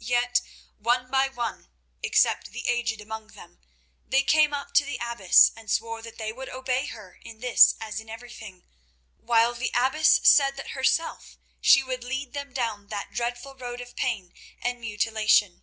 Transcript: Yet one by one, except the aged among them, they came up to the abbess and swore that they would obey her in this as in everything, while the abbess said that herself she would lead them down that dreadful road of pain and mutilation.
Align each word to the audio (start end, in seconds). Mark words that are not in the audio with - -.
Yet 0.00 0.40
one 0.80 1.08
by 1.12 1.28
one, 1.28 1.68
except 2.02 2.50
the 2.50 2.66
aged 2.66 3.00
among 3.00 3.28
them, 3.28 3.60
they 4.04 4.24
came 4.24 4.52
up 4.52 4.74
to 4.74 4.84
the 4.84 4.98
abbess 5.00 5.52
and 5.54 5.70
swore 5.70 6.02
that 6.02 6.18
they 6.18 6.32
would 6.32 6.48
obey 6.48 6.86
her 6.86 7.20
in 7.22 7.38
this 7.38 7.76
as 7.80 8.00
in 8.00 8.10
everything, 8.10 8.64
while 9.16 9.54
the 9.54 9.70
abbess 9.72 10.20
said 10.24 10.56
that 10.56 10.70
herself 10.70 11.38
she 11.60 11.84
would 11.84 12.02
lead 12.02 12.32
them 12.32 12.52
down 12.52 12.88
that 12.88 13.12
dreadful 13.12 13.54
road 13.54 13.80
of 13.80 13.94
pain 13.94 14.34
and 14.60 14.80
mutilation. 14.80 15.62